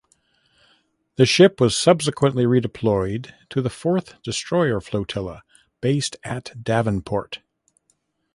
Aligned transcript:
The 1.17 1.27
ship 1.27 1.61
was 1.61 1.77
subsequently 1.77 2.45
redeployed 2.45 3.35
to 3.49 3.61
the 3.61 3.69
Fourth 3.69 4.19
Destroyer 4.23 4.81
Flotilla 4.81 5.43
based 5.79 6.17
at 6.23 6.63
Devonport. 6.63 7.43